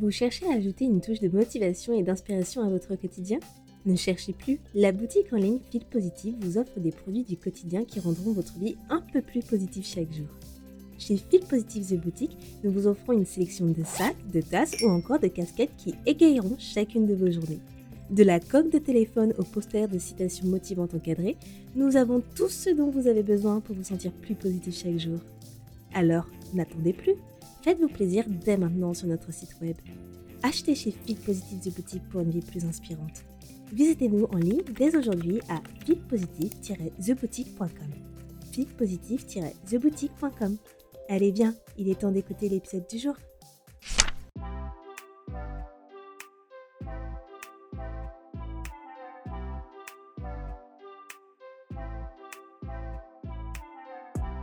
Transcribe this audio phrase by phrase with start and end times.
[0.00, 3.40] Vous cherchez à ajouter une touche de motivation et d'inspiration à votre quotidien?
[3.84, 7.84] Ne cherchez plus, la boutique en ligne Fil Positive vous offre des produits du quotidien
[7.84, 10.28] qui rendront votre vie un peu plus positive chaque jour.
[10.98, 14.88] Chez Fil Positive The Boutique, nous vous offrons une sélection de sacs, de tasses ou
[14.88, 17.60] encore de casquettes qui égayeront chacune de vos journées.
[18.10, 21.36] De la coque de téléphone au poster de citations motivantes encadrées,
[21.74, 25.18] nous avons tout ce dont vous avez besoin pour vous sentir plus positif chaque jour.
[25.92, 27.14] Alors, n'attendez plus
[27.62, 29.76] Faites-vous plaisir dès maintenant sur notre site web.
[30.42, 33.24] Achetez chez Fit Positive The Boutique pour une vie plus inspirante.
[33.72, 37.68] Visitez-nous en ligne dès aujourd'hui à fitpositive-theboutique.com.
[38.52, 40.56] fitpositive-theboutique.com.
[41.08, 43.16] Allez bien, il est temps d'écouter l'épisode du jour.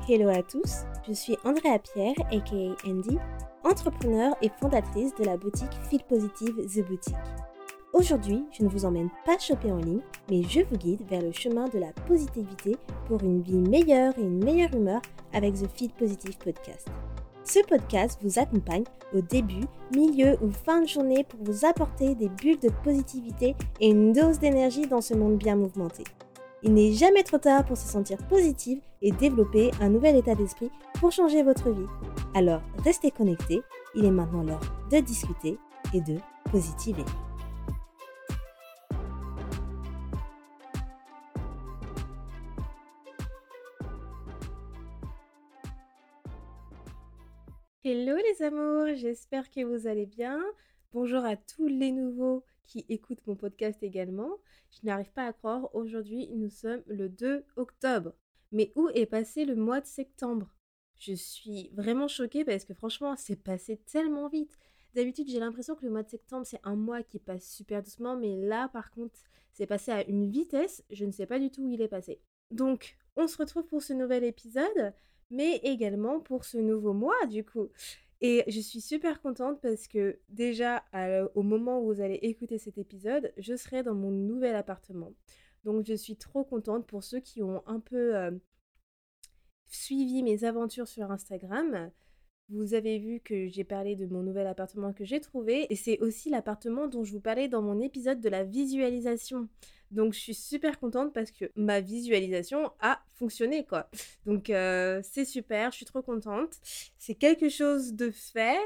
[0.08, 3.18] Hello à tous, je suis Andrea Pierre, aka Andy,
[3.64, 7.16] entrepreneur et fondatrice de la boutique Feel Positive The Boutique.
[7.91, 11.31] Aujourd'hui, je ne vous emmène pas choper en ligne, mais je vous guide vers le
[11.31, 12.75] chemin de la positivité
[13.08, 15.02] pour une vie meilleure et une meilleure humeur
[15.34, 16.88] avec The Feel Positive Podcast.
[17.44, 22.30] Ce podcast vous accompagne au début, milieu ou fin de journée pour vous apporter des
[22.30, 26.03] bulles de positivité et une dose d'énergie dans ce monde bien mouvementé.
[26.64, 30.72] Il n'est jamais trop tard pour se sentir positive et développer un nouvel état d'esprit
[31.00, 31.88] pour changer votre vie.
[32.34, 33.62] Alors restez connectés,
[33.94, 35.58] il est maintenant l'heure de discuter
[35.94, 36.17] et de
[36.52, 37.06] positiver.
[47.84, 50.40] Hello les amours, j'espère que vous allez bien.
[50.92, 54.38] Bonjour à tous les nouveaux qui écoutent mon podcast également.
[54.71, 58.13] Je n'arrive pas à croire, aujourd'hui nous sommes le 2 octobre.
[58.52, 60.49] Mais où est passé le mois de septembre?
[60.97, 64.57] Je suis vraiment choquée parce que franchement c'est passé tellement vite.
[64.94, 68.16] D'habitude j'ai l'impression que le mois de septembre c'est un mois qui passe super doucement,
[68.16, 69.19] mais là par contre
[69.52, 72.22] c'est passé à une vitesse, je ne sais pas du tout où il est passé.
[72.52, 74.94] Donc on se retrouve pour ce nouvel épisode,
[75.31, 77.69] mais également pour ce nouveau mois du coup.
[78.22, 80.84] Et je suis super contente parce que déjà,
[81.36, 85.14] au moment où vous allez écouter cet épisode, je serai dans mon nouvel appartement.
[85.64, 88.40] Donc je suis trop contente pour ceux qui ont un peu
[89.66, 91.92] suivi mes aventures sur Instagram.
[92.50, 96.00] Vous avez vu que j'ai parlé de mon nouvel appartement que j'ai trouvé et c'est
[96.00, 99.50] aussi l'appartement dont je vous parlais dans mon épisode de la visualisation.
[99.89, 103.89] Donc je suis super contente parce que ma visualisation a fonctionné quoi.
[104.28, 106.53] Donc euh, c'est super, je suis trop contente.
[107.00, 108.59] C'est quelque chose de fait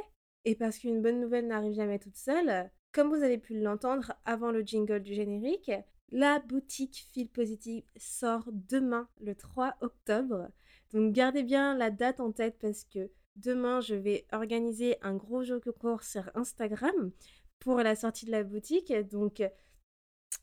[0.43, 2.69] et parce qu'une bonne nouvelle n'arrive jamais toute seule.
[2.91, 5.71] Comme vous avez pu l'entendre avant le jingle du générique,
[6.11, 10.49] la boutique Fil Positive sort demain le 3 octobre.
[10.91, 15.43] Donc gardez bien la date en tête parce que demain je vais organiser un gros
[15.43, 17.11] jeu concours sur Instagram
[17.59, 18.93] pour la sortie de la boutique.
[19.11, 19.41] Donc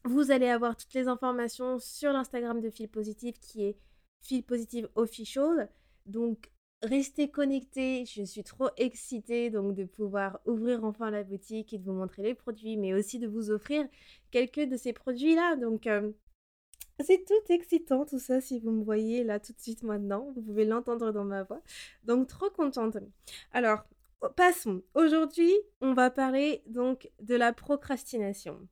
[0.05, 3.77] vous allez avoir toutes les informations sur l'Instagram de Fil Positive qui est
[4.23, 5.71] Fil Positive Official.
[6.07, 6.51] Donc
[6.83, 11.85] restez connectés, je suis trop excitée donc de pouvoir ouvrir enfin la boutique et de
[11.85, 13.87] vous montrer les produits, mais aussi de vous offrir
[14.31, 15.57] quelques de ces produits-là.
[15.57, 16.13] Donc euh,
[17.01, 20.43] c'est tout excitant tout ça si vous me voyez là tout de suite maintenant, vous
[20.43, 21.61] pouvez l'entendre dans ma voix.
[22.05, 22.97] Donc trop contente.
[23.53, 23.85] Alors,
[24.37, 24.83] passons.
[24.95, 28.67] Aujourd'hui, on va parler donc de la procrastination.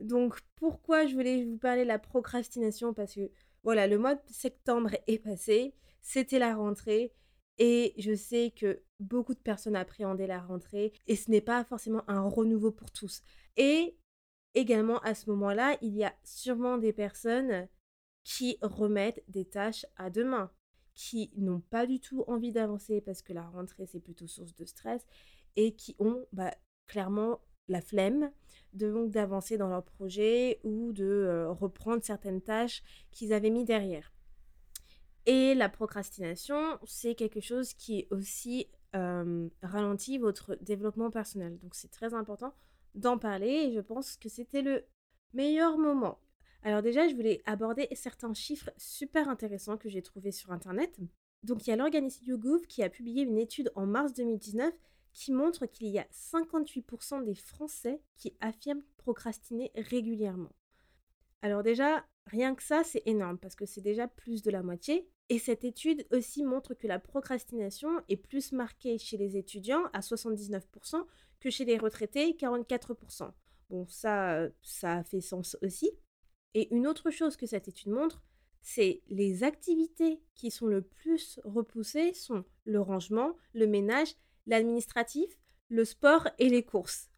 [0.00, 2.94] Donc pourquoi je voulais vous parler de la procrastination?
[2.94, 3.30] Parce que
[3.62, 7.12] voilà, le mois de septembre est passé, c'était la rentrée
[7.58, 12.02] et je sais que beaucoup de personnes appréhendaient la rentrée et ce n'est pas forcément
[12.08, 13.22] un renouveau pour tous.
[13.56, 13.98] Et
[14.54, 17.68] également à ce moment-là, il y a sûrement des personnes
[18.24, 20.50] qui remettent des tâches à demain,
[20.94, 24.64] qui n'ont pas du tout envie d'avancer parce que la rentrée c'est plutôt source de
[24.64, 25.06] stress
[25.56, 26.54] et qui ont bah,
[26.86, 28.30] clairement la flemme
[28.72, 34.12] donc d'avancer dans leur projet ou de euh, reprendre certaines tâches qu'ils avaient mis derrière.
[35.26, 38.66] Et la procrastination, c'est quelque chose qui aussi
[39.62, 41.58] ralentit votre développement personnel.
[41.58, 42.52] Donc c'est très important
[42.94, 44.84] d'en parler et je pense que c'était le
[45.32, 46.18] meilleur moment.
[46.62, 50.98] Alors déjà, je voulais aborder certains chiffres super intéressants que j'ai trouvés sur Internet.
[51.42, 54.74] Donc il y a l'organisme YouGov qui a publié une étude en mars 2019
[55.12, 60.52] qui montre qu'il y a 58% des Français qui affirment procrastiner régulièrement.
[61.42, 65.08] Alors déjà, rien que ça, c'est énorme parce que c'est déjà plus de la moitié.
[65.30, 70.00] Et cette étude aussi montre que la procrastination est plus marquée chez les étudiants à
[70.00, 71.04] 79%
[71.40, 73.30] que chez les retraités 44%.
[73.70, 75.90] Bon, ça, ça fait sens aussi.
[76.54, 78.22] Et une autre chose que cette étude montre,
[78.62, 84.14] c'est les activités qui sont le plus repoussées sont le rangement, le ménage
[84.46, 85.38] l'administratif,
[85.68, 87.08] le sport et les courses.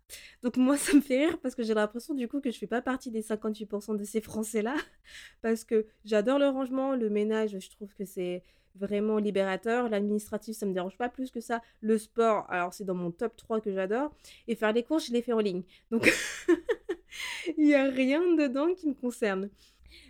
[0.42, 2.66] Donc moi, ça me fait rire parce que j'ai l'impression du coup que je fais
[2.66, 4.76] pas partie des 58% de ces Français-là.
[5.42, 8.42] Parce que j'adore le rangement, le ménage, je trouve que c'est
[8.74, 9.88] vraiment libérateur.
[9.88, 11.62] L'administratif, ça me dérange pas plus que ça.
[11.80, 14.14] Le sport, alors c'est dans mon top 3 que j'adore.
[14.48, 15.62] Et faire les courses, je les fais en ligne.
[15.90, 16.12] Donc
[17.58, 19.50] il n'y a rien dedans qui me concerne.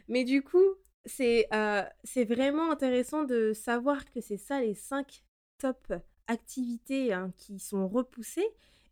[0.09, 1.83] Mais du coup, c'est euh,
[2.17, 5.23] vraiment intéressant de savoir que c'est ça les 5
[5.59, 5.93] top
[6.27, 8.49] activités hein, qui sont repoussées.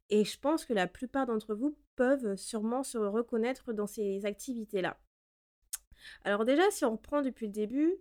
[0.08, 4.99] Et je pense que la plupart d'entre vous peuvent sûrement se reconnaître dans ces activités-là.
[6.25, 7.94] Alors déjà, si on reprend depuis le début,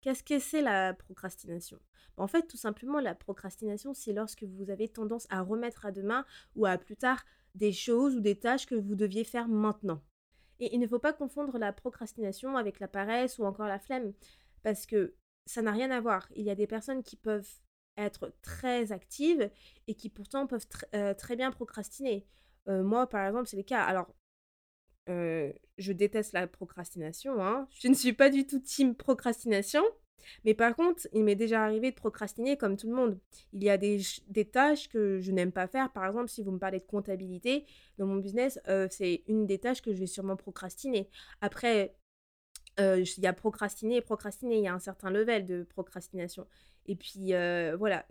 [0.00, 1.78] qu'est-ce que c'est la procrastination?
[2.16, 6.24] En fait, tout simplement, la procrastination, c'est lorsque vous avez tendance à remettre à demain
[6.54, 7.24] ou à plus tard
[7.54, 10.02] des choses ou des tâches que vous deviez faire maintenant.
[10.58, 14.12] Et il ne faut pas confondre la procrastination avec la paresse ou encore la flemme,
[14.62, 15.14] parce que
[15.46, 16.28] ça n'a rien à voir.
[16.36, 17.48] Il y a des personnes qui peuvent
[17.96, 19.50] être très actives
[19.88, 22.26] et qui pourtant peuvent euh, très bien procrastiner.
[22.68, 23.82] Euh, moi, par exemple, c'est le cas.
[23.82, 24.14] Alors,
[25.10, 27.44] euh, je déteste la procrastination.
[27.44, 27.68] Hein.
[27.78, 29.82] Je ne suis pas du tout team procrastination.
[30.44, 33.18] Mais par contre, il m'est déjà arrivé de procrastiner comme tout le monde.
[33.52, 34.00] Il y a des,
[34.52, 35.90] tâches que je n'aime pas faire.
[35.92, 37.66] Par exemple, si vous me parlez de comptabilité,
[37.98, 38.60] dans mon business,
[38.90, 41.08] c'est une des tâches que je vais sûrement procrastiner.
[41.40, 41.96] Après,
[42.78, 44.58] il y a procrastiner et procrastiner.
[44.58, 46.46] Il y a un certain level de procrastination.
[46.86, 47.32] Et puis
[47.78, 48.06] voilà,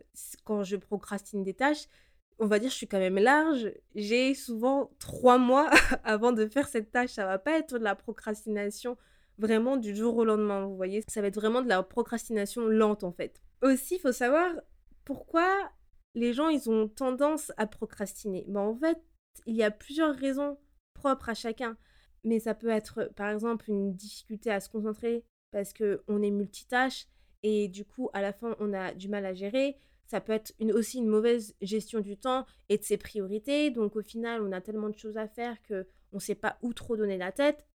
[0.45, 1.85] quand je procrastine des tâches,
[2.39, 3.71] on va dire je suis quand même large.
[3.95, 5.69] J'ai souvent trois mois
[6.03, 7.11] avant de faire cette tâche.
[7.11, 8.97] Ça va pas être de la procrastination
[9.37, 11.03] vraiment du jour au lendemain, vous voyez.
[11.07, 13.41] Ça va être vraiment de la procrastination lente en fait.
[13.61, 14.49] Aussi, il faut savoir
[15.05, 15.47] pourquoi
[16.15, 18.45] les gens ils ont tendance à procrastiner.
[18.47, 18.97] Ben, en fait,
[19.45, 20.57] il y a plusieurs raisons
[20.93, 21.77] propres à chacun.
[22.23, 27.07] Mais ça peut être par exemple une difficulté à se concentrer parce qu'on est multitâche
[27.43, 29.77] et du coup, à la fin, on a du mal à gérer.
[30.09, 33.69] Ça peut être aussi une mauvaise gestion du temps et de ses priorités.
[33.69, 36.57] Donc au final, on a tellement de choses à faire que on ne sait pas
[36.63, 37.67] où trop donner la tête.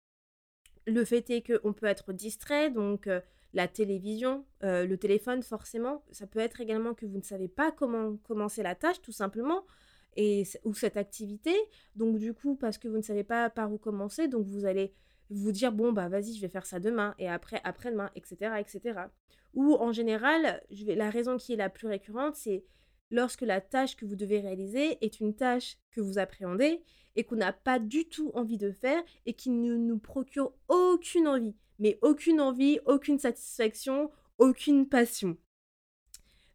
[0.89, 3.21] Le fait est qu'on peut être distrait, donc euh,
[3.53, 6.05] la télévision, euh, le téléphone forcément.
[6.11, 9.65] Ça peut être également que vous ne savez pas comment commencer la tâche, tout simplement,
[10.17, 11.55] et, ou cette activité.
[11.95, 14.93] Donc du coup, parce que vous ne savez pas par où commencer, donc vous allez
[15.31, 19.01] vous dire, bon, bah vas-y, je vais faire ça demain, et après, après-demain, etc., etc.
[19.55, 22.65] Ou en général, la raison qui est la plus récurrente, c'est
[23.11, 26.83] lorsque la tâche que vous devez réaliser est une tâche que vous appréhendez
[27.17, 31.29] et qu'on n'a pas du tout envie de faire et qui ne nous procure aucune
[31.29, 31.55] envie.
[31.79, 35.37] Mais aucune envie, aucune satisfaction, aucune passion.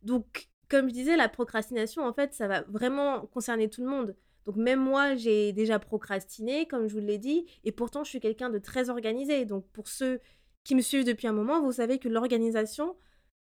[0.03, 4.15] Donc, comme je disais, la procrastination, en fait, ça va vraiment concerner tout le monde.
[4.45, 8.19] Donc même moi, j'ai déjà procrastiné, comme je vous l'ai dit, et pourtant je suis
[8.19, 9.45] quelqu'un de très organisé.
[9.45, 10.19] Donc pour ceux
[10.63, 12.95] qui me suivent depuis un moment, vous savez que l'organisation,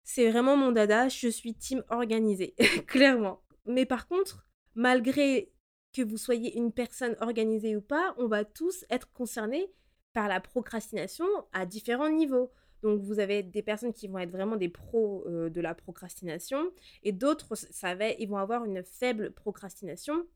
[0.05, 1.09] c'est vraiment mon dada.
[1.09, 2.55] Je suis team organisée,
[2.87, 3.43] clairement.
[3.67, 5.53] Mais par contre, malgré
[5.93, 9.67] que vous soyez une personne organisée ou pas, on va tous être concernés
[10.13, 12.53] par la procrastination à différents niveaux.
[12.83, 16.71] Donc vous avez des personnes qui vont être vraiment des pros euh, de la procrastination
[17.03, 20.27] et d'autres, ça va, ils vont avoir une faible procrastination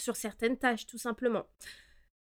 [0.00, 1.46] sur certaines tâches, tout simplement.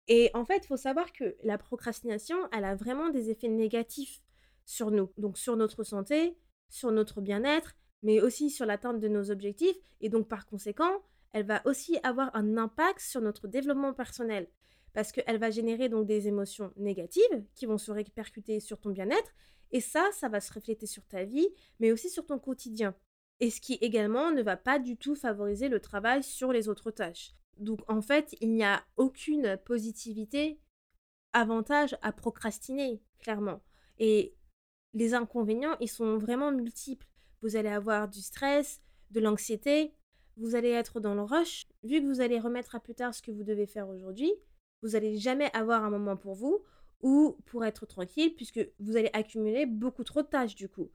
[0.07, 4.21] Et en fait, il faut savoir que la procrastination, elle a vraiment des effets négatifs
[4.65, 6.37] sur nous, donc sur notre santé,
[6.69, 9.77] sur notre bien-être, mais aussi sur l'atteinte de nos objectifs.
[10.01, 11.01] Et donc, par conséquent,
[11.33, 14.47] elle va aussi avoir un impact sur notre développement personnel
[14.95, 19.35] parce qu'elle va générer donc des émotions négatives qui vont se répercuter sur ton bien-être.
[19.71, 22.95] Et ça, ça va se refléter sur ta vie, mais aussi sur ton quotidien.
[23.39, 26.91] Et ce qui également ne va pas du tout favoriser le travail sur les autres
[26.91, 27.33] tâches.
[27.57, 30.59] Donc en fait, il n'y a aucune positivité,
[31.33, 33.61] avantage à procrastiner, clairement.
[33.97, 34.35] Et
[34.93, 37.07] les inconvénients, ils sont vraiment multiples.
[37.41, 39.93] Vous allez avoir du stress, de l'anxiété,
[40.37, 41.67] vous allez être dans le rush.
[41.83, 44.31] Vu que vous allez remettre à plus tard ce que vous devez faire aujourd'hui,
[44.81, 46.63] vous n'allez jamais avoir un moment pour vous
[47.01, 50.89] ou pour être tranquille puisque vous allez accumuler beaucoup trop de tâches du coup.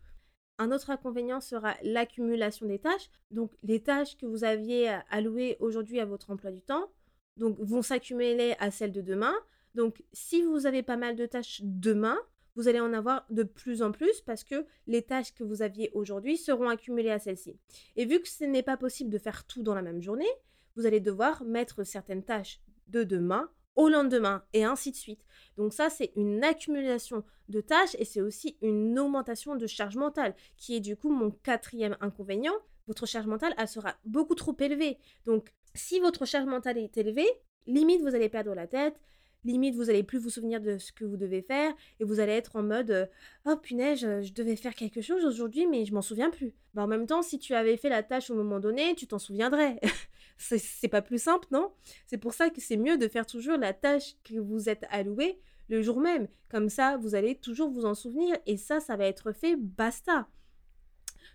[0.60, 3.08] Un autre inconvénient sera l'accumulation des tâches.
[3.30, 6.92] Donc, les tâches que vous aviez allouées aujourd'hui à votre emploi du temps
[7.38, 9.34] vont s'accumuler à celles de demain.
[9.74, 12.18] Donc, si vous avez pas mal de tâches demain,
[12.56, 15.90] vous allez en avoir de plus en plus parce que les tâches que vous aviez
[15.94, 17.56] aujourd'hui seront accumulées à celles-ci.
[17.96, 20.28] Et vu que ce n'est pas possible de faire tout dans la même journée,
[20.76, 23.48] vous allez devoir mettre certaines tâches de demain
[23.80, 25.24] au lendemain et ainsi de suite.
[25.56, 30.34] Donc ça, c'est une accumulation de tâches et c'est aussi une augmentation de charge mentale
[30.58, 32.52] qui est du coup mon quatrième inconvénient.
[32.88, 34.98] Votre charge mentale, elle sera beaucoup trop élevée.
[35.24, 37.28] Donc si votre charge mentale est élevée,
[37.66, 39.00] limite vous allez perdre la tête,
[39.44, 42.32] limite vous allez plus vous souvenir de ce que vous devez faire et vous allez
[42.32, 43.08] être en mode
[43.46, 47.06] oh punaise je devais faire quelque chose aujourd'hui mais je m'en souviens plus en même
[47.06, 49.80] temps si tu avais fait la tâche au moment donné tu t'en souviendrais
[50.40, 51.72] C'est pas plus simple, non?
[52.06, 55.38] C'est pour ça que c'est mieux de faire toujours la tâche que vous êtes allouée
[55.68, 56.28] le jour même.
[56.50, 60.28] Comme ça, vous allez toujours vous en souvenir et ça, ça va être fait, basta.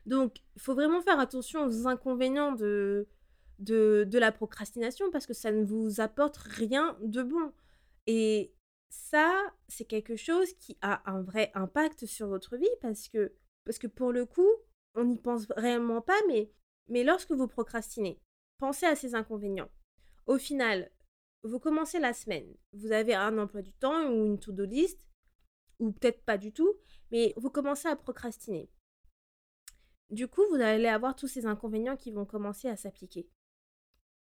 [0.07, 3.07] Donc, il faut vraiment faire attention aux inconvénients de,
[3.59, 7.53] de, de la procrastination parce que ça ne vous apporte rien de bon.
[8.07, 8.53] Et
[8.89, 9.33] ça,
[9.67, 13.33] c'est quelque chose qui a un vrai impact sur votre vie parce que,
[13.65, 14.49] parce que pour le coup,
[14.95, 16.51] on n'y pense réellement pas, mais,
[16.87, 18.19] mais lorsque vous procrastinez,
[18.57, 19.69] pensez à ces inconvénients.
[20.25, 20.91] Au final,
[21.43, 25.07] vous commencez la semaine, vous avez un emploi du temps ou une to-do list,
[25.79, 26.73] ou peut-être pas du tout,
[27.11, 28.69] mais vous commencez à procrastiner.
[30.09, 33.29] Du coup, vous allez avoir tous ces inconvénients qui vont commencer à s'appliquer.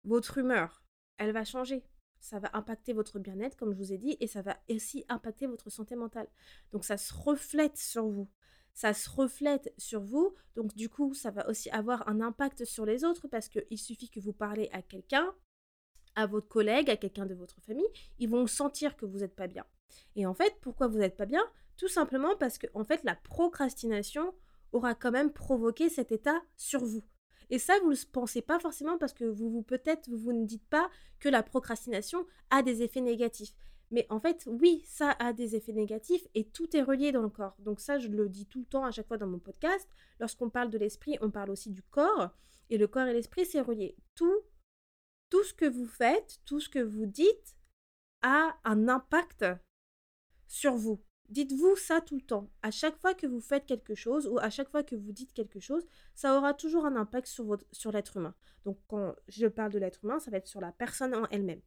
[0.05, 0.83] Votre humeur,
[1.19, 1.85] elle va changer.
[2.21, 5.47] Ça va impacter votre bien-être, comme je vous ai dit, et ça va aussi impacter
[5.47, 6.29] votre santé mentale.
[6.73, 8.29] Donc ça se reflète sur vous.
[8.79, 10.37] Ça se reflète sur vous.
[10.55, 14.09] Donc du coup, ça va aussi avoir un impact sur les autres parce qu'il suffit
[14.09, 15.35] que vous parlez à quelqu'un,
[16.15, 17.89] à votre collègue, à quelqu'un de votre famille,
[18.21, 19.65] ils vont sentir que vous n'êtes pas bien.
[20.15, 21.43] Et en fait, pourquoi vous n'êtes pas bien?
[21.77, 24.33] Tout simplement parce que en fait, la procrastination
[24.71, 27.03] aura quand même provoqué cet état sur vous.
[27.51, 30.47] Et ça, vous ne le pensez pas forcément parce que vous, vous peut-être, vous ne
[30.47, 33.57] dites pas que la procrastination a des effets négatifs.
[33.91, 37.29] Mais en fait, oui, ça a des effets négatifs et tout est relié dans le
[37.29, 37.57] corps.
[37.59, 39.89] Donc ça, je le dis tout le temps à chaque fois dans mon podcast.
[40.21, 42.31] Lorsqu'on parle de l'esprit, on parle aussi du corps.
[42.71, 43.97] Et le corps et l'esprit, c'est relié.
[44.15, 44.43] Tout,
[45.31, 47.57] tout ce que vous faites, tout ce que vous dites
[48.23, 49.45] a un impact
[50.47, 51.03] sur vous.
[51.29, 52.51] Dites-vous ça tout le temps.
[52.63, 55.35] À chaque fois que vous faites quelque chose ou à chaque fois que vous dites
[55.35, 58.35] quelque chose, ça aura toujours un impact sur, sur l'être humain.
[58.65, 61.61] Donc quand je parle de l'être humain, ça va être sur la personne en elle-même.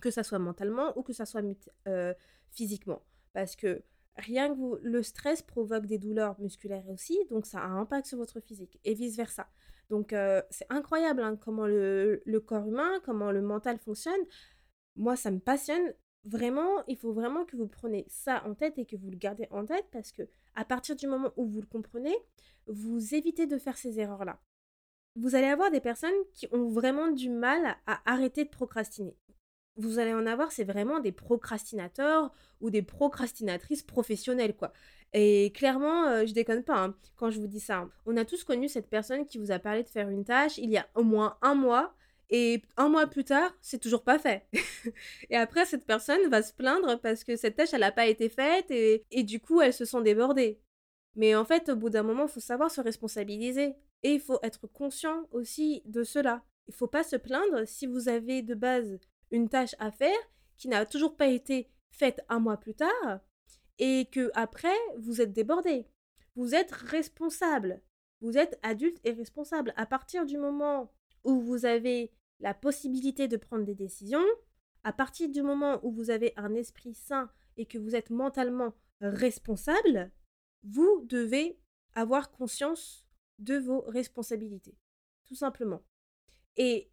[0.00, 1.42] Que ça soit mentalement ou que ça soit
[1.86, 2.14] euh,
[2.50, 3.02] physiquement.
[3.32, 3.82] Parce que
[4.16, 8.18] rien que le stress provoque des douleurs musculaires aussi, donc ça a un impact sur
[8.18, 9.48] votre physique et vice-versa.
[9.90, 14.20] Donc euh, c'est incroyable hein, comment le, le corps humain, comment le mental fonctionne.
[14.96, 15.92] Moi, ça me passionne
[16.24, 19.46] vraiment, il faut vraiment que vous preniez ça en tête et que vous le gardez
[19.50, 20.22] en tête parce que
[20.54, 22.16] à partir du moment où vous le comprenez,
[22.66, 24.40] vous évitez de faire ces erreurs-là.
[25.14, 29.16] Vous allez avoir des personnes qui ont vraiment du mal à arrêter de procrastiner.
[29.76, 34.72] Vous allez en avoir, c'est vraiment des procrastinateurs ou des procrastinatrices professionnelles, quoi.
[35.12, 37.78] Et clairement, euh, je déconne pas hein, quand je vous dis ça.
[37.78, 37.90] Hein.
[38.06, 40.70] On a tous connu cette personne qui vous a parlé de faire une tâche il
[40.70, 41.94] y a au moins un mois
[42.28, 44.46] et un mois plus tard, c'est toujours pas fait.
[45.30, 48.28] et après, cette personne va se plaindre parce que cette tâche, elle n'a pas été
[48.28, 50.60] faite et, et du coup, elle se sent débordée.
[51.14, 53.74] Mais en fait, au bout d'un moment, il faut savoir se responsabiliser.
[54.02, 56.44] Et il faut être conscient aussi de cela.
[56.68, 58.98] Il faut pas se plaindre si vous avez de base
[59.30, 60.16] une tâche à faire
[60.56, 63.20] qui n'a toujours pas été faite un mois plus tard
[63.78, 65.86] et que après vous êtes débordé.
[66.34, 67.82] Vous êtes responsable.
[68.20, 69.72] Vous êtes adulte et responsable.
[69.76, 70.92] À partir du moment
[71.24, 74.24] où vous avez la possibilité de prendre des décisions,
[74.84, 78.74] à partir du moment où vous avez un esprit sain et que vous êtes mentalement
[79.00, 80.10] responsable,
[80.62, 81.58] vous devez
[81.94, 83.06] avoir conscience
[83.38, 84.76] de vos responsabilités.
[85.26, 85.82] Tout simplement.
[86.56, 86.90] Et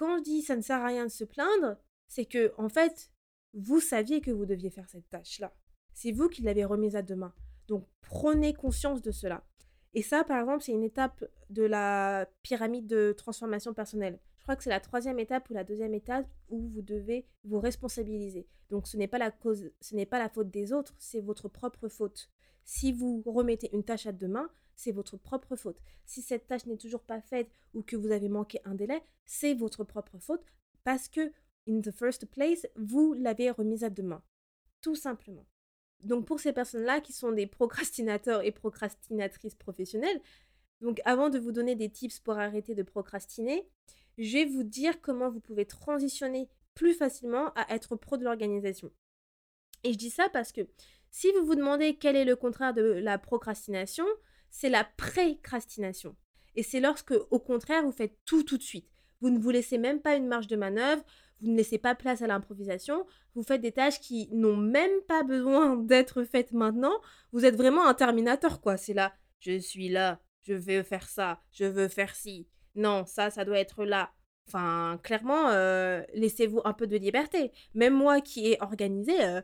[0.00, 1.76] quand je dis ça ne sert à rien de se plaindre,
[2.08, 3.12] c'est que, en fait,
[3.52, 5.54] vous saviez que vous deviez faire cette tâche-là.
[5.92, 7.34] C'est vous qui l'avez remise à demain.
[7.68, 9.44] Donc prenez conscience de cela.
[9.92, 14.18] Et ça, par exemple, c'est une étape de la pyramide de transformation personnelle.
[14.38, 17.60] Je crois que c'est la troisième étape ou la deuxième étape où vous devez vous
[17.60, 18.48] responsabiliser.
[18.70, 21.48] Donc ce n'est pas la cause, ce n'est pas la faute des autres, c'est votre
[21.48, 22.30] propre faute.
[22.64, 24.48] Si vous remettez une tâche à demain,
[24.80, 25.78] c'est votre propre faute.
[26.06, 29.52] Si cette tâche n'est toujours pas faite ou que vous avez manqué un délai, c'est
[29.52, 30.42] votre propre faute
[30.84, 31.32] parce que,
[31.68, 34.22] in the first place, vous l'avez remise à demain.
[34.80, 35.46] Tout simplement.
[36.02, 40.20] Donc pour ces personnes-là qui sont des procrastinateurs et procrastinatrices professionnelles,
[40.80, 43.68] donc avant de vous donner des tips pour arrêter de procrastiner,
[44.16, 48.90] je vais vous dire comment vous pouvez transitionner plus facilement à être pro de l'organisation.
[49.84, 50.62] Et je dis ça parce que
[51.10, 54.06] si vous vous demandez quel est le contraire de la procrastination,
[54.50, 56.16] c'est la précrastination.
[56.54, 58.88] Et c'est lorsque, au contraire, vous faites tout tout de suite.
[59.20, 61.02] Vous ne vous laissez même pas une marge de manœuvre,
[61.40, 65.22] vous ne laissez pas place à l'improvisation, vous faites des tâches qui n'ont même pas
[65.22, 67.00] besoin d'être faites maintenant.
[67.32, 68.76] Vous êtes vraiment un terminateur, quoi.
[68.76, 72.48] C'est là, je suis là, je veux faire ça, je veux faire ci.
[72.74, 74.12] Non, ça, ça doit être là.
[74.48, 77.52] Enfin, clairement, euh, laissez-vous un peu de liberté.
[77.74, 79.40] Même moi qui ai organisé, euh,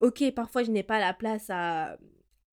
[0.00, 1.98] ok, parfois je n'ai pas la place à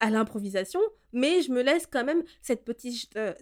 [0.01, 0.81] l'improvisation,
[1.13, 3.33] mais je me laisse quand même cette petite, euh,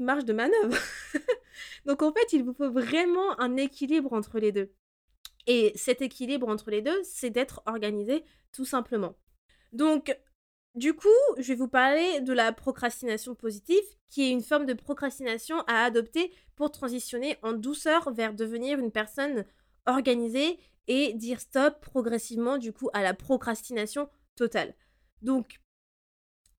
[0.00, 0.76] marge de manœuvre.
[1.86, 4.72] Donc en fait, il vous faut vraiment un équilibre entre les deux.
[5.46, 9.16] Et cet équilibre entre les deux, c'est d'être organisé tout simplement.
[9.72, 10.14] Donc,
[10.74, 14.72] Du coup, je vais vous parler de la procrastination positive, qui est une forme de
[14.72, 19.44] procrastination à adopter pour transitionner en douceur vers devenir une personne
[19.84, 24.74] organisée et dire stop progressivement du coup à la procrastination totale.
[25.20, 25.60] Donc,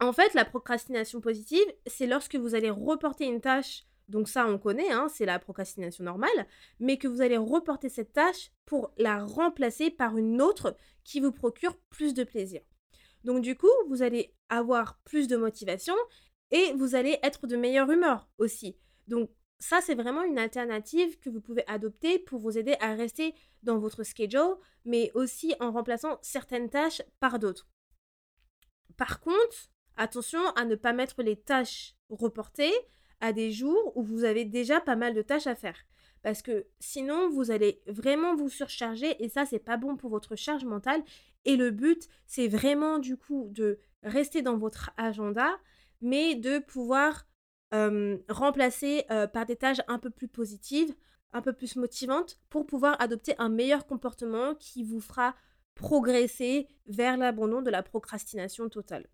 [0.03, 4.57] en fait, la procrastination positive, c'est lorsque vous allez reporter une tâche, donc ça on
[4.57, 6.48] connaît, hein, c'est la procrastination normale,
[6.79, 11.31] mais que vous allez reporter cette tâche pour la remplacer par une autre qui vous
[11.31, 12.62] procure plus de plaisir.
[13.24, 15.95] Donc du coup, vous allez avoir plus de motivation
[16.51, 18.77] et vous allez être de meilleure humeur aussi.
[19.07, 19.29] Donc
[19.60, 23.33] ça, c'est vraiment une alternative que vous pouvez adopter pour vous aider à rester
[23.63, 27.69] dans votre schedule, mais aussi en remplaçant certaines tâches par d'autres.
[28.98, 32.73] Par contre, attention à ne pas mettre les tâches reportées
[33.19, 35.77] à des jours où vous avez déjà pas mal de tâches à faire.
[36.21, 40.35] Parce que sinon, vous allez vraiment vous surcharger et ça, c'est pas bon pour votre
[40.35, 41.03] charge mentale
[41.45, 45.50] et le but, c'est vraiment du coup de rester dans votre agenda,
[46.01, 47.27] mais de pouvoir
[48.29, 50.93] remplacer par des tâches un peu plus positives,
[51.31, 55.35] un peu plus motivantes, pour pouvoir adopter un meilleur comportement qui vous fera
[55.75, 59.07] progresser vers l'abandon de la procrastination totale.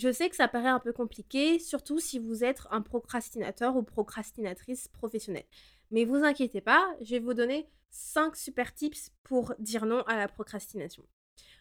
[0.00, 3.82] Je sais que ça paraît un peu compliqué, surtout si vous êtes un procrastinateur ou
[3.82, 5.44] procrastinatrice professionnelle.
[5.90, 10.16] Mais vous inquiétez pas, je vais vous donner 5 super tips pour dire non à
[10.16, 11.04] la procrastination.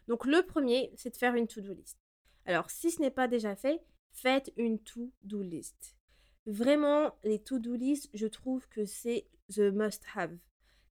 [0.07, 1.99] Donc le premier, c'est de faire une to-do list.
[2.45, 3.81] Alors si ce n'est pas déjà fait,
[4.13, 5.97] faites une to-do list.
[6.45, 10.37] Vraiment, les to-do list, je trouve que c'est the must-have.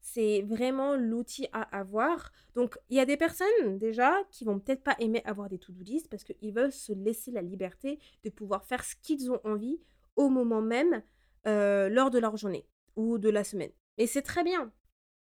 [0.00, 2.32] C'est vraiment l'outil à avoir.
[2.54, 5.82] Donc, il y a des personnes déjà qui vont peut-être pas aimer avoir des to-do
[5.82, 9.80] list parce qu'ils veulent se laisser la liberté de pouvoir faire ce qu'ils ont envie
[10.16, 11.02] au moment même
[11.46, 13.70] euh, lors de leur journée ou de la semaine.
[13.96, 14.72] Et c'est très bien.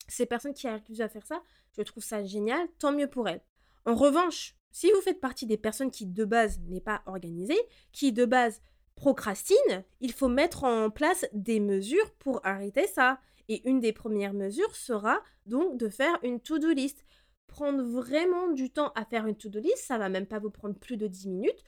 [0.07, 1.41] Ces personnes qui arrivent à faire ça,
[1.77, 3.43] je trouve ça génial, tant mieux pour elles.
[3.85, 7.59] En revanche, si vous faites partie des personnes qui de base n'est pas organisée,
[7.91, 8.61] qui de base
[8.95, 13.19] procrastine, il faut mettre en place des mesures pour arrêter ça.
[13.49, 17.03] Et une des premières mesures sera donc de faire une to-do list.
[17.47, 20.75] Prendre vraiment du temps à faire une to-do list, ça va même pas vous prendre
[20.75, 21.63] plus de 10 minutes.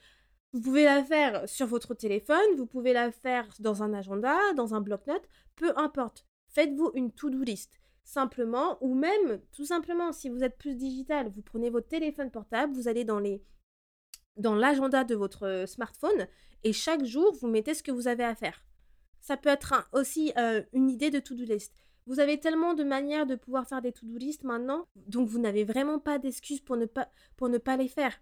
[0.52, 4.74] Vous pouvez la faire sur votre téléphone, vous pouvez la faire dans un agenda, dans
[4.74, 6.26] un bloc-notes, peu importe.
[6.48, 11.42] Faites-vous une to-do list simplement, ou même tout simplement, si vous êtes plus digital, vous
[11.42, 16.26] prenez votre téléphone portable, vous allez dans l'agenda de votre euh, smartphone
[16.64, 18.64] et chaque jour vous mettez ce que vous avez à faire.
[19.22, 21.72] Ça peut être aussi euh, une idée de to-do list.
[22.06, 25.62] Vous avez tellement de manières de pouvoir faire des to-do list maintenant, donc vous n'avez
[25.64, 28.20] vraiment pas d'excuses pour ne pas les faire.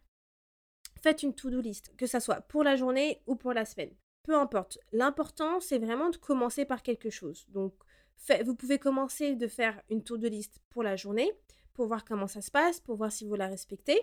[1.01, 3.95] Faites une to-do list, que ça soit pour la journée ou pour la semaine.
[4.23, 4.79] Peu importe.
[4.93, 7.47] L'important, c'est vraiment de commencer par quelque chose.
[7.49, 7.73] Donc,
[8.45, 11.33] vous pouvez commencer de faire une tour de liste pour la journée,
[11.73, 13.99] pour voir comment ça se passe, pour voir si vous la respectez.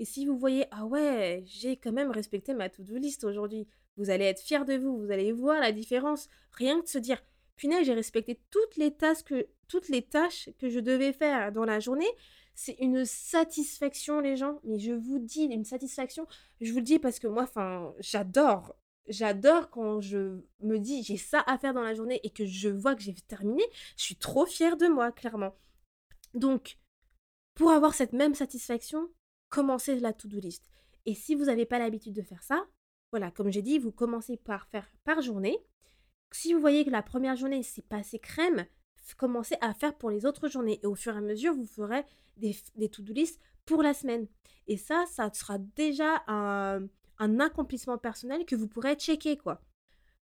[0.00, 4.10] Et si vous voyez, ah ouais, j'ai quand même respecté ma to-do list aujourd'hui, vous
[4.10, 6.28] allez être fier de vous, vous allez voir la différence.
[6.52, 7.22] Rien que de se dire,
[7.56, 11.64] punaise, j'ai respecté toutes les tâches que, toutes les tâches que je devais faire dans
[11.64, 12.08] la journée.
[12.54, 14.60] C'est une satisfaction, les gens.
[14.64, 16.26] Mais je vous dis, une satisfaction.
[16.60, 18.76] Je vous le dis parce que moi, enfin, j'adore
[19.08, 22.68] j'adore quand je me dis j'ai ça à faire dans la journée et que je
[22.68, 23.62] vois que j'ai terminé,
[23.96, 25.54] je suis trop fière de moi, clairement.
[26.34, 26.78] Donc,
[27.54, 29.08] pour avoir cette même satisfaction,
[29.48, 30.70] commencez la to-do list.
[31.06, 32.66] Et si vous n'avez pas l'habitude de faire ça,
[33.10, 35.58] voilà, comme j'ai dit, vous commencez par faire par journée.
[36.32, 38.66] Si vous voyez que la première journée, c'est pas crème,
[39.14, 40.80] commencez à faire pour les autres journées.
[40.82, 42.04] Et au fur et à mesure, vous ferez
[42.36, 42.54] des,
[42.88, 44.26] to-do list pour la semaine.
[44.66, 46.88] Et ça, ça sera déjà un,
[47.40, 49.62] accomplissement personnel que vous pourrez checker, quoi.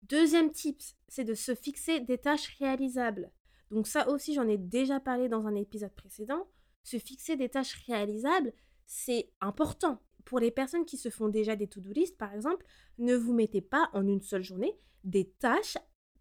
[0.03, 3.31] Deuxième tip, c'est de se fixer des tâches réalisables.
[3.69, 6.47] Donc ça aussi, j'en ai déjà parlé dans un épisode précédent.
[6.83, 8.53] Se fixer des tâches réalisables,
[8.87, 10.01] c'est important.
[10.29, 12.63] Pour les personnes qui se font déjà des to-do list, par exemple,
[12.99, 15.79] ne vous mettez pas en une seule journée des tâches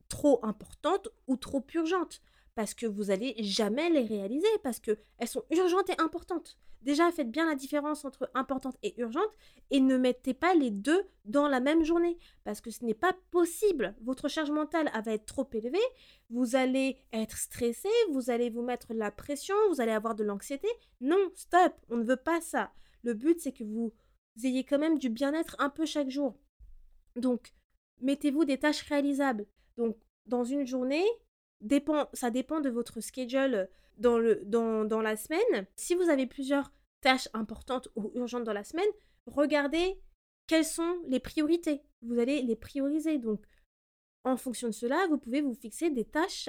[0.08, 2.22] trop importantes ou trop urgentes
[2.54, 6.56] parce que vous allez jamais les réaliser parce que elles sont urgentes et importantes.
[6.80, 9.28] Déjà, faites bien la différence entre importante et urgente
[9.70, 13.14] et ne mettez pas les deux dans la même journée parce que ce n'est pas
[13.30, 13.94] possible.
[14.00, 15.76] Votre charge mentale va être trop élevée,
[16.30, 20.68] vous allez être stressé, vous allez vous mettre la pression, vous allez avoir de l'anxiété.
[21.02, 22.72] Non, stop, on ne veut pas ça.
[23.02, 23.92] Le but, c'est que vous
[24.44, 26.38] ayez quand même du bien-être un peu chaque jour.
[27.16, 27.52] Donc,
[28.00, 29.46] mettez-vous des tâches réalisables.
[29.76, 31.04] Donc, dans une journée,
[32.12, 35.66] ça dépend de votre schedule dans, le, dans, dans la semaine.
[35.76, 38.88] Si vous avez plusieurs tâches importantes ou urgentes dans la semaine,
[39.26, 40.00] regardez
[40.46, 41.82] quelles sont les priorités.
[42.02, 43.18] Vous allez les prioriser.
[43.18, 43.44] Donc,
[44.24, 46.48] en fonction de cela, vous pouvez vous fixer des tâches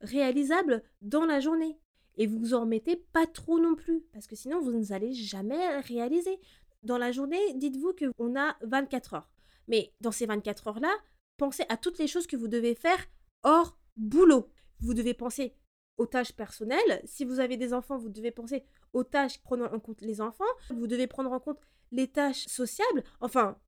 [0.00, 1.78] réalisables dans la journée.
[2.18, 5.80] Et vous en mettez pas trop non plus, parce que sinon, vous ne allez jamais
[5.80, 6.38] réaliser.
[6.84, 9.30] dans la journée, dites-vous qu'on a 24 heures.
[9.66, 10.94] Mais dans ces 24 heures-là,
[11.36, 12.98] pensez à toutes les choses que vous devez faire
[13.42, 14.48] hors boulot.
[14.80, 15.54] Vous devez penser
[15.96, 17.02] aux tâches personnelles.
[17.04, 20.44] Si vous avez des enfants, vous devez penser aux tâches prenant en compte les enfants.
[20.70, 21.58] Vous devez prendre en compte
[21.90, 23.02] les tâches sociables.
[23.20, 23.58] Enfin,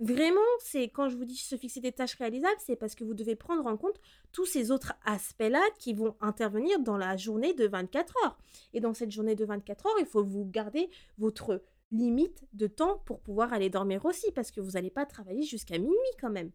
[0.00, 3.14] vraiment, c'est quand je vous dis se fixer des tâches réalisables, c'est parce que vous
[3.14, 4.00] devez prendre en compte
[4.32, 8.38] tous ces autres aspects-là qui vont intervenir dans la journée de 24 heures.
[8.72, 12.98] Et dans cette journée de 24 heures, il faut vous garder votre limite de temps
[13.04, 16.50] pour pouvoir aller dormir aussi, parce que vous n'allez pas travailler jusqu'à minuit quand même.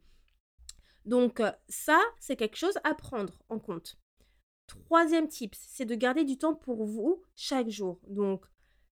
[1.06, 3.98] Donc euh, ça, c'est quelque chose à prendre en compte.
[4.68, 8.00] Troisième tip, c'est de garder du temps pour vous chaque jour.
[8.08, 8.44] Donc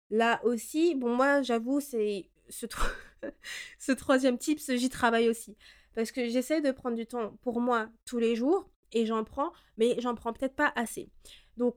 [0.09, 2.65] là aussi, bon moi j'avoue, c'est ce,
[3.79, 5.55] ce troisième tip, j'y travaille aussi.
[5.93, 9.51] Parce que j'essaie de prendre du temps pour moi tous les jours et j'en prends,
[9.77, 11.09] mais j'en prends peut-être pas assez.
[11.57, 11.75] Donc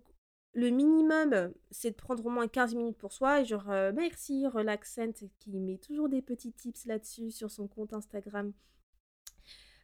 [0.52, 3.42] le minimum, c'est de prendre au moins 15 minutes pour soi.
[3.42, 8.52] Genre, merci Relaxent qui met toujours des petits tips là-dessus sur son compte Instagram.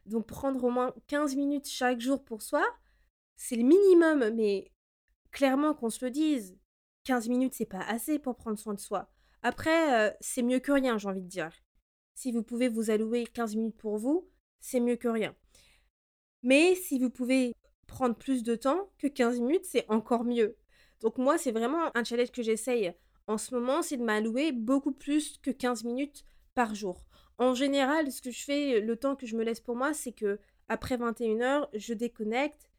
[0.05, 2.63] Donc prendre au moins 15 minutes chaque jour pour soi,
[3.35, 4.71] c'est le minimum, mais
[5.31, 6.57] clairement qu'on se le dise,
[7.03, 9.11] 15 minutes c'est pas assez pour prendre soin de soi.
[9.41, 11.51] Après, c'est mieux que rien, j'ai envie de dire.
[12.15, 15.35] Si vous pouvez vous allouer 15 minutes pour vous, c'est mieux que rien.
[16.43, 17.53] Mais si vous pouvez
[17.87, 20.57] prendre plus de temps que 15 minutes, c'est encore mieux.
[21.01, 22.93] Donc moi, c'est vraiment un challenge que j'essaye
[23.27, 27.05] en ce moment, c'est de m'allouer beaucoup plus que 15 minutes par jour.
[27.37, 30.11] En général, ce que je fais, le temps que je me laisse pour moi, c'est
[30.11, 32.69] que après 21h, je déconnecte,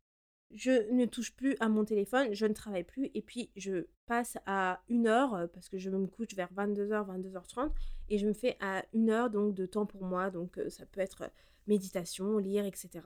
[0.55, 4.37] je ne touche plus à mon téléphone, je ne travaille plus et puis je passe
[4.47, 7.71] à une heure euh, parce que je me couche vers 22h, 22h30
[8.11, 10.31] et je me fais à une heure donc de temps pour moi.
[10.31, 11.31] Donc euh, ça peut être
[11.67, 13.01] méditation, lire, etc.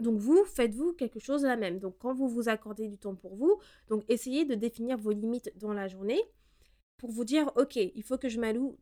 [0.00, 1.78] Donc vous, faites-vous quelque chose la même.
[1.78, 5.52] Donc quand vous vous accordez du temps pour vous, donc essayez de définir vos limites
[5.58, 6.20] dans la journée
[6.96, 8.78] pour vous dire, ok, il faut que je m'alloue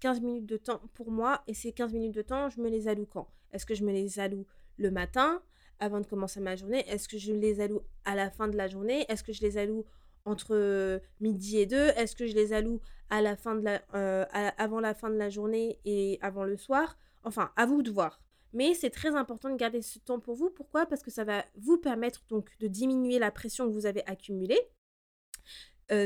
[0.00, 2.88] 15 minutes de temps pour moi et ces 15 minutes de temps, je me les
[2.88, 3.28] alloue quand?
[3.52, 5.40] Est-ce que je me les alloue le matin?
[5.80, 6.88] Avant de commencer ma journée?
[6.88, 9.04] Est-ce que je les alloue à la fin de la journée?
[9.08, 9.84] Est-ce que je les alloue
[10.24, 11.88] entre midi et deux?
[11.96, 14.24] Est-ce que je les alloue à la fin de la, euh,
[14.58, 16.96] avant la fin de la journée et avant le soir?
[17.22, 18.20] Enfin, à vous de voir.
[18.52, 20.48] Mais c'est très important de garder ce temps pour vous.
[20.48, 20.86] Pourquoi?
[20.86, 24.60] Parce que ça va vous permettre donc de diminuer la pression que vous avez accumulée.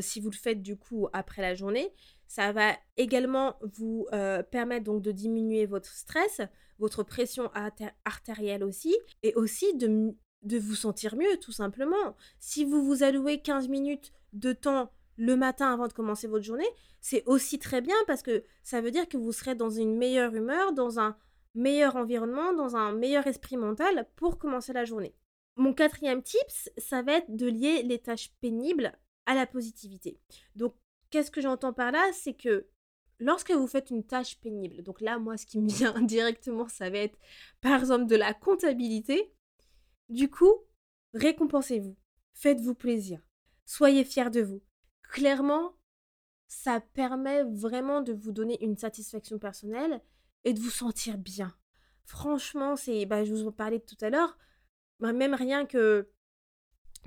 [0.00, 1.92] Si vous le faites du coup après la journée.
[2.26, 4.06] Ça va également vous
[4.50, 6.42] permettre donc de diminuer votre stress,
[6.78, 7.50] votre pression
[8.04, 12.16] artérielle aussi, et aussi de, de vous sentir mieux tout simplement.
[12.38, 16.68] Si vous vous allouez 15 minutes de temps le matin avant de commencer votre journée,
[17.00, 20.34] c'est aussi très bien parce que ça veut dire que vous serez dans une meilleure
[20.34, 21.16] humeur, dans un
[21.54, 25.14] meilleur environnement, dans un meilleur esprit mental pour commencer la journée.
[25.56, 28.92] Mon quatrième tips, ça va être de lier les tâches pénibles
[29.28, 30.18] à la positivité.
[30.56, 30.74] Donc
[31.10, 32.04] Qu'est-ce que j'entends par là?
[32.12, 32.66] C'est que
[33.18, 36.90] lorsque vous faites une tâche pénible, donc là, moi, ce qui me vient directement, ça
[36.90, 37.18] va être
[37.60, 39.32] par exemple de la comptabilité.
[40.08, 40.52] Du coup,
[41.14, 41.96] récompensez-vous,
[42.34, 43.20] faites-vous plaisir,
[43.64, 44.62] soyez fiers de vous.
[45.02, 45.74] Clairement,
[46.46, 50.02] ça permet vraiment de vous donner une satisfaction personnelle
[50.44, 51.54] et de vous sentir bien.
[52.04, 54.38] Franchement, c'est, bah, je vous en parlais tout à l'heure,
[54.98, 56.10] bah, même rien que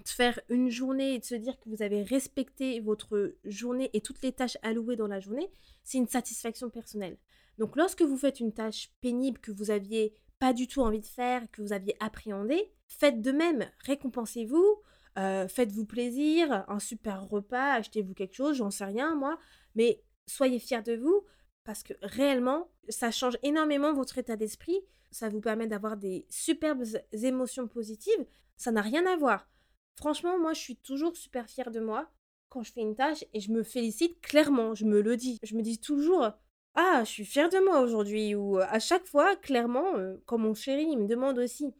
[0.01, 4.01] de faire une journée et de se dire que vous avez respecté votre journée et
[4.01, 5.49] toutes les tâches allouées dans la journée,
[5.83, 7.17] c'est une satisfaction personnelle.
[7.57, 11.05] Donc lorsque vous faites une tâche pénible que vous aviez pas du tout envie de
[11.05, 14.81] faire, que vous aviez appréhendé, faites de même, récompensez-vous,
[15.19, 19.37] euh, faites-vous plaisir, un super repas, achetez-vous quelque chose, j'en sais rien moi,
[19.75, 21.25] mais soyez fiers de vous
[21.63, 24.79] parce que réellement, ça change énormément votre état d'esprit,
[25.11, 28.25] ça vous permet d'avoir des superbes émotions positives,
[28.57, 29.47] ça n'a rien à voir
[29.97, 32.11] Franchement, moi, je suis toujours super fière de moi
[32.49, 35.37] quand je fais une tâche et je me félicite clairement, je me le dis.
[35.43, 36.31] Je me dis toujours
[36.75, 38.35] Ah, je suis fière de moi aujourd'hui.
[38.35, 39.93] Ou à chaque fois, clairement,
[40.25, 41.73] quand mon chéri me demande aussi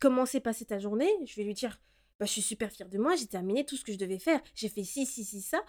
[0.00, 1.80] comment s'est passée ta journée, je vais lui dire
[2.18, 4.40] bah, Je suis super fière de moi, j'ai terminé tout ce que je devais faire,
[4.54, 5.62] j'ai fait ci, ci, ci, ça.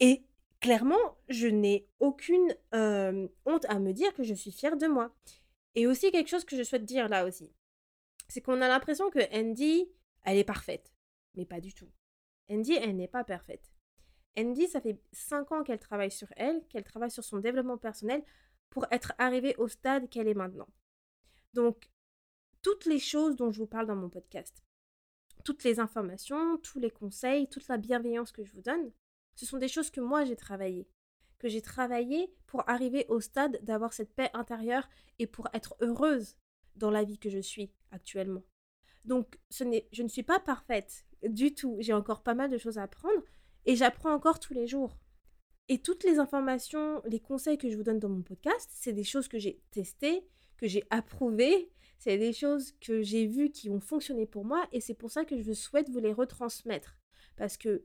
[0.00, 0.24] Et
[0.60, 5.14] clairement, je n'ai aucune honte à me dire que je suis fière de moi.
[5.74, 7.50] Et aussi quelque chose que je souhaite dire là aussi,
[8.28, 9.88] c'est qu'on a l'impression que Andy,
[10.24, 10.92] elle est parfaite.
[11.34, 11.90] Mais pas du tout.
[12.50, 13.72] Andy, elle n'est pas parfaite.
[14.36, 18.24] Andy, ça fait 5 ans qu'elle travaille sur elle, qu'elle travaille sur son développement personnel
[18.70, 20.68] pour être arrivée au stade qu'elle est maintenant.
[21.52, 21.90] Donc,
[22.62, 24.62] toutes les choses dont je vous parle dans mon podcast,
[25.44, 28.92] toutes les informations, tous les conseils, toute la bienveillance que je vous donne,
[29.34, 30.88] ce sont des choses que moi j'ai travaillées,
[31.38, 36.36] que j'ai travaillé pour arriver au stade d'avoir cette paix intérieure et pour être heureuse
[36.76, 38.42] dans la vie que je suis actuellement.
[39.04, 41.76] Donc, ce je ne suis pas parfaite du tout.
[41.80, 43.22] J'ai encore pas mal de choses à apprendre
[43.64, 44.98] et j'apprends encore tous les jours.
[45.68, 49.04] Et toutes les informations, les conseils que je vous donne dans mon podcast, c'est des
[49.04, 53.80] choses que j'ai testées, que j'ai approuvées, c'est des choses que j'ai vues qui ont
[53.80, 56.98] fonctionné pour moi et c'est pour ça que je souhaite vous les retransmettre.
[57.36, 57.84] Parce que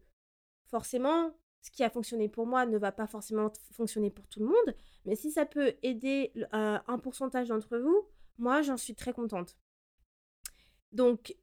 [0.66, 4.48] forcément, ce qui a fonctionné pour moi ne va pas forcément fonctionner pour tout le
[4.48, 4.76] monde,
[5.06, 9.56] mais si ça peut aider un pourcentage d'entre vous, moi j'en suis très contente.
[10.98, 11.36] Donc,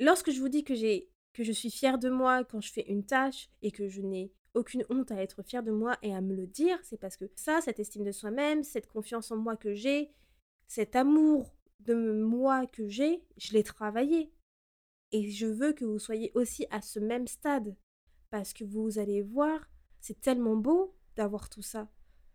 [0.00, 3.48] lorsque je vous dis que je suis fière de moi quand je fais une tâche
[3.62, 6.48] et que je n'ai aucune honte à être fière de moi et à me le
[6.48, 10.10] dire, c'est parce que ça, cette estime de soi-même, cette confiance en moi que j'ai,
[10.66, 14.32] cet amour de moi que j'ai, je l'ai travaillé.
[15.12, 17.76] Et je veux que vous soyez aussi à ce même stade.
[18.30, 21.88] Parce que vous allez voir, c'est tellement beau d'avoir tout ça.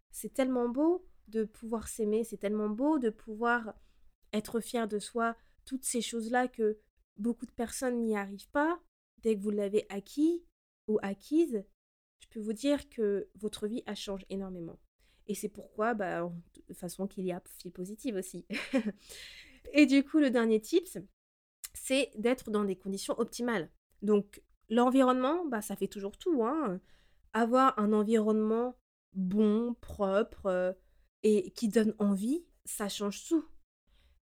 [0.09, 3.73] C'est tellement beau de pouvoir s'aimer, c'est tellement beau de pouvoir
[4.31, 6.79] être fier de soi, toutes ces choses-là que
[7.17, 8.79] beaucoup de personnes n'y arrivent pas.
[9.19, 10.43] Dès que vous l'avez acquis
[10.87, 11.63] ou acquise,
[12.19, 14.79] je peux vous dire que votre vie a changé énormément.
[15.27, 16.31] Et c'est pourquoi, bah,
[16.67, 18.45] de façon qu'il y a fil positive aussi.
[19.73, 20.99] Et du coup, le dernier tips,
[21.73, 23.71] c'est d'être dans des conditions optimales.
[24.01, 26.43] Donc, l'environnement, bah, ça fait toujours tout.
[26.43, 26.79] Hein.
[27.33, 28.77] Avoir un environnement
[29.13, 30.73] bon, propre euh,
[31.23, 33.45] et qui donne envie, ça change tout.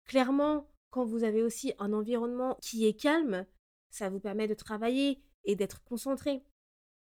[0.06, 3.46] Clairement, quand vous avez aussi un environnement qui est calme,
[3.90, 6.44] ça vous permet de travailler et d'être concentré.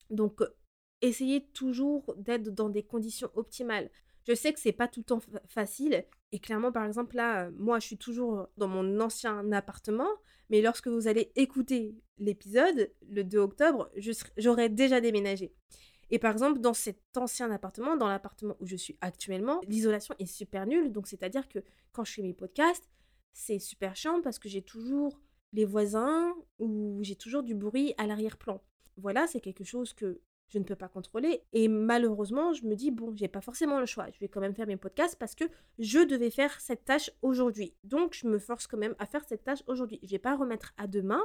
[0.09, 0.41] Donc,
[1.01, 3.91] essayez toujours d'être dans des conditions optimales.
[4.25, 6.05] Je sais que c'est pas tout le temps facile.
[6.31, 10.07] Et clairement, par exemple, là, moi, je suis toujours dans mon ancien appartement.
[10.49, 13.91] Mais lorsque vous allez écouter l'épisode, le 2 octobre,
[14.37, 15.53] j'aurai déjà déménagé.
[16.11, 20.27] Et par exemple, dans cet ancien appartement, dans l'appartement où je suis actuellement, l'isolation est
[20.27, 20.93] super nulle.
[20.93, 21.59] Donc, c'est-à-dire que
[21.91, 22.87] quand je fais mes podcasts,
[23.35, 25.19] c'est super chiant parce que j'ai toujours
[25.51, 28.61] les voisins ou j'ai toujours du bruit à l'arrière-plan.
[28.97, 31.43] Voilà, c'est quelque chose que je ne peux pas contrôler.
[31.51, 34.07] Et malheureusement, je me dis, bon, j'ai pas forcément le choix.
[34.09, 35.43] Je vais quand même faire mes podcasts parce que
[35.79, 37.73] je devais faire cette tâche aujourd'hui.
[37.83, 39.99] Donc, je me force quand même à faire cette tâche aujourd'hui.
[40.01, 41.21] Je vais pas remettre à demain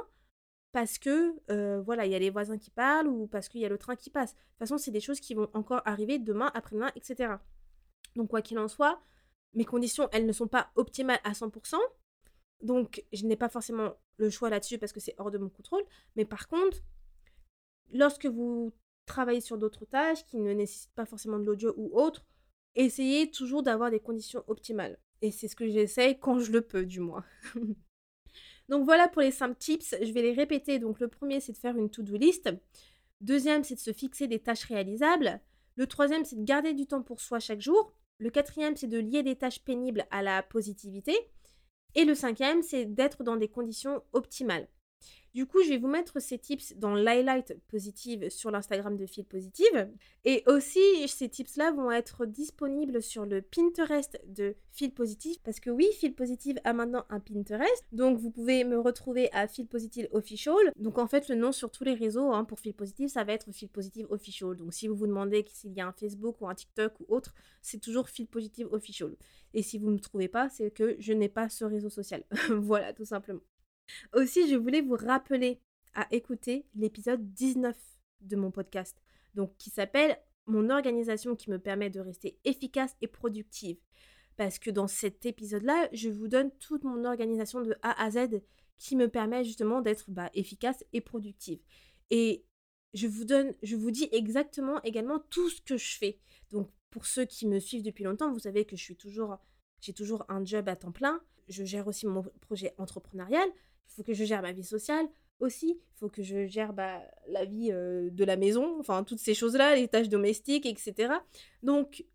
[0.73, 3.65] parce que, euh, voilà, il y a les voisins qui parlent ou parce qu'il y
[3.65, 4.33] a le train qui passe.
[4.33, 7.35] De toute façon, c'est des choses qui vont encore arriver demain, après-demain, etc.
[8.17, 9.01] Donc, quoi qu'il en soit,
[9.53, 11.77] mes conditions, elles ne sont pas optimales à 100%.
[12.63, 15.83] Donc, je n'ai pas forcément le choix là-dessus parce que c'est hors de mon contrôle.
[16.15, 16.77] Mais par contre,
[17.91, 18.73] lorsque vous
[19.05, 22.25] travailler sur d'autres tâches qui ne nécessitent pas forcément de l'audio ou autre,
[22.75, 24.97] essayez toujours d'avoir des conditions optimales.
[25.21, 27.23] Et c'est ce que j'essaye quand je le peux, du moins.
[28.69, 30.79] Donc voilà pour les 5 tips, je vais les répéter.
[30.79, 32.49] Donc le premier, c'est de faire une to-do list.
[33.19, 35.41] Deuxième, c'est de se fixer des tâches réalisables.
[35.75, 37.93] Le troisième, c'est de garder du temps pour soi chaque jour.
[38.17, 41.15] Le quatrième, c'est de lier des tâches pénibles à la positivité.
[41.95, 44.67] Et le cinquième, c'est d'être dans des conditions optimales.
[45.33, 49.23] Du coup, je vais vous mettre ces tips dans l'highlight positive sur l'Instagram de Fil
[49.23, 49.89] Positive.
[50.25, 55.37] Et aussi, ces tips-là vont être disponibles sur le Pinterest de Fil Positive.
[55.43, 57.85] Parce que oui, Fil Positive a maintenant un Pinterest.
[57.93, 60.73] Donc, vous pouvez me retrouver à Fil Positive Official.
[60.75, 63.31] Donc, en fait, le nom sur tous les réseaux hein, pour Fil Positive, ça va
[63.31, 64.57] être Fil Positive Official.
[64.57, 67.33] Donc, si vous vous demandez s'il y a un Facebook ou un TikTok ou autre,
[67.61, 69.15] c'est toujours Fil Positive Official.
[69.53, 72.23] Et si vous ne me trouvez pas, c'est que je n'ai pas ce réseau social.
[72.49, 73.41] voilà, tout simplement.
[74.13, 75.59] Aussi, je voulais vous rappeler
[75.93, 77.75] à écouter l'épisode 19
[78.21, 78.97] de mon podcast,
[79.35, 83.77] donc qui s'appelle Mon organisation qui me permet de rester efficace et productive.
[84.37, 88.41] Parce que dans cet épisode-là, je vous donne toute mon organisation de A à Z
[88.77, 91.59] qui me permet justement d'être bah, efficace et productive.
[92.09, 92.45] Et
[92.93, 96.19] je vous donne, je vous dis exactement également tout ce que je fais.
[96.49, 99.37] Donc pour ceux qui me suivent depuis longtemps, vous savez que je suis toujours,
[99.79, 101.21] j'ai toujours un job à temps plein.
[101.47, 103.47] Je gère aussi mon projet entrepreneurial
[103.87, 105.07] il faut que je gère ma vie sociale
[105.39, 109.33] aussi, il faut que je gère bah, la vie de la maison, enfin toutes ces
[109.33, 111.13] choses-là, les tâches domestiques, etc.
[111.63, 112.05] Donc,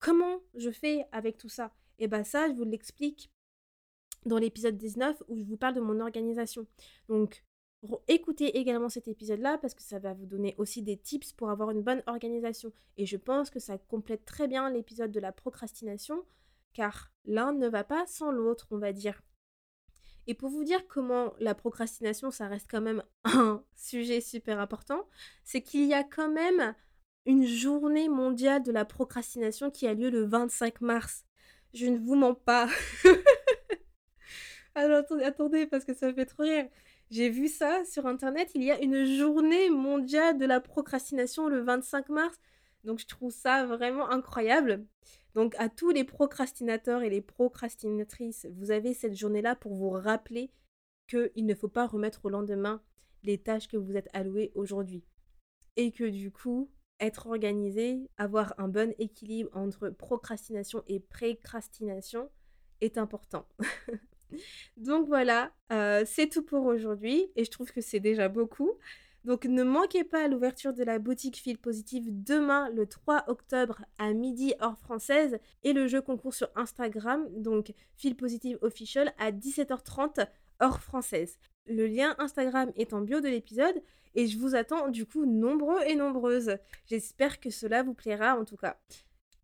[0.00, 1.72] comment je fais avec tout ça?
[1.98, 3.30] Et eh bien ça, je vous l'explique
[4.26, 6.66] dans l'épisode 19 où je vous parle de mon organisation.
[7.08, 7.44] Donc,
[8.08, 11.70] écoutez également cet épisode-là parce que ça va vous donner aussi des tips pour avoir
[11.70, 12.72] une bonne organisation.
[12.96, 16.24] Et je pense que ça complète très bien l'épisode de la procrastination
[16.72, 19.22] car l'un ne va pas sans l'autre, on va dire.
[20.26, 25.06] Et pour vous dire comment la procrastination, ça reste quand même un sujet super important,
[25.44, 26.74] c'est qu'il y a quand même
[27.26, 31.24] une journée mondiale de la procrastination qui a lieu le 25 mars.
[31.72, 32.68] Je ne vous mens pas.
[34.74, 36.68] Alors attendez, attendez, parce que ça fait trop rire.
[37.10, 41.60] J'ai vu ça sur internet, il y a une journée mondiale de la procrastination le
[41.60, 42.38] 25 mars.
[42.84, 44.86] Donc je trouve ça vraiment incroyable.
[45.34, 50.50] Donc à tous les procrastinateurs et les procrastinatrices, vous avez cette journée-là pour vous rappeler
[51.08, 52.82] qu'il ne faut pas remettre au lendemain
[53.22, 55.04] les tâches que vous êtes allouées aujourd'hui.
[55.76, 56.70] Et que du coup,
[57.00, 62.30] être organisé, avoir un bon équilibre entre procrastination et précrastination
[62.80, 63.48] est important.
[64.76, 68.72] Donc voilà, euh, c'est tout pour aujourd'hui et je trouve que c'est déjà beaucoup.
[69.24, 74.12] Donc ne manquez pas l'ouverture de la boutique Fil Positive demain le 3 octobre à
[74.12, 80.26] midi heure française et le jeu concours sur Instagram, donc Fil Positive Official à 17h30
[80.62, 81.38] heure française.
[81.66, 83.82] Le lien Instagram est en bio de l'épisode
[84.14, 86.58] et je vous attends du coup nombreux et nombreuses.
[86.86, 88.78] J'espère que cela vous plaira en tout cas.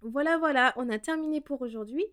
[0.03, 2.05] Voilà, voilà, on a terminé pour aujourd'hui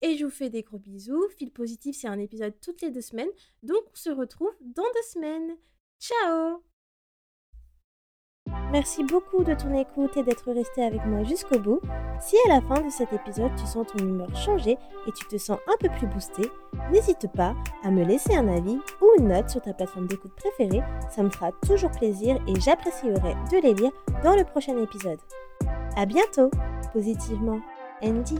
[0.00, 1.28] et je vous fais des gros bisous.
[1.36, 3.30] Fil positif, c'est un épisode toutes les deux semaines,
[3.62, 5.56] donc on se retrouve dans deux semaines.
[5.98, 6.69] Ciao
[8.72, 11.80] Merci beaucoup de ton écoute et d'être resté avec moi jusqu'au bout.
[12.20, 15.38] Si à la fin de cet épisode tu sens ton humeur changer et tu te
[15.38, 16.42] sens un peu plus boosté,
[16.92, 20.82] n'hésite pas à me laisser un avis ou une note sur ta plateforme d'écoute préférée,
[21.10, 25.18] ça me fera toujours plaisir et j'apprécierai de les lire dans le prochain épisode.
[25.96, 26.50] A bientôt,
[26.92, 27.60] positivement,
[28.02, 28.38] Andy.